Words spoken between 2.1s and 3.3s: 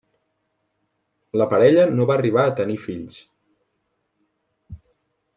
va arribar a tenir fills.